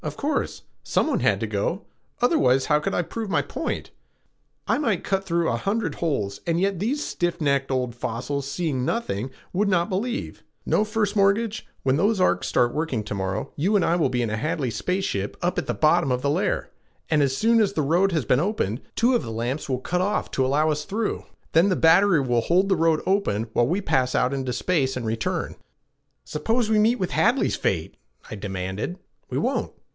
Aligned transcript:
"Of 0.03 0.17
course. 0.17 0.63
Someone 0.81 1.19
has 1.19 1.37
to 1.41 1.45
go; 1.45 1.83
otherwise, 2.23 2.65
how 2.65 2.79
could 2.79 2.95
I 2.95 3.03
prove 3.03 3.29
my 3.29 3.43
point? 3.43 3.91
I 4.67 4.79
might 4.79 5.03
cut 5.03 5.25
through 5.25 5.47
a 5.47 5.57
hundred 5.57 5.93
holes 5.95 6.39
and 6.47 6.59
yet 6.59 6.79
these 6.79 7.05
stiff 7.05 7.39
necked 7.39 7.69
old 7.69 7.93
fossils, 7.93 8.49
seeing 8.49 8.83
nothing, 8.83 9.29
would 9.53 9.67
not 9.69 9.89
believe. 9.91 10.41
No, 10.65 10.83
First 10.83 11.15
Mortgage, 11.15 11.67
when 11.83 11.97
those 11.97 12.19
arcs 12.19 12.47
start 12.47 12.73
working 12.73 13.03
to 13.03 13.13
morrow, 13.13 13.51
you 13.55 13.75
and 13.75 13.85
I 13.85 13.95
will 13.95 14.09
be 14.09 14.23
in 14.23 14.31
a 14.31 14.37
Hadley 14.37 14.71
space 14.71 15.03
ship 15.05 15.37
up 15.39 15.59
at 15.59 15.67
the 15.67 15.73
bottom 15.75 16.11
of 16.11 16.23
the 16.23 16.31
layer, 16.31 16.71
and 17.07 17.21
as 17.21 17.37
soon 17.37 17.61
as 17.61 17.73
the 17.73 17.83
road 17.83 18.11
has 18.11 18.25
been 18.25 18.39
opened, 18.39 18.81
two 18.95 19.13
of 19.13 19.21
the 19.21 19.31
lamps 19.31 19.69
will 19.69 19.79
cut 19.81 20.01
off 20.01 20.31
to 20.31 20.43
allow 20.43 20.71
us 20.71 20.83
through. 20.83 21.25
Then 21.51 21.69
the 21.69 21.75
battery 21.75 22.21
will 22.21 22.41
hold 22.41 22.69
the 22.69 22.75
road 22.75 23.03
open 23.05 23.49
while 23.53 23.67
we 23.67 23.81
pass 23.81 24.15
out 24.15 24.33
into 24.33 24.51
space 24.51 24.97
and 24.97 25.05
return." 25.05 25.57
"Suppose 26.23 26.71
we 26.71 26.79
meet 26.79 26.97
with 26.97 27.11
Hadley's 27.11 27.55
fate?" 27.55 27.97
I 28.31 28.35
demanded. 28.35 28.97
"We 29.29 29.37
won't. 29.37 29.71